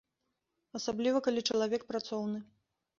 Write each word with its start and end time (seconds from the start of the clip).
Асабліва 0.79 1.23
калі 1.29 1.47
чалавек 1.49 1.81
працоўны. 1.95 2.39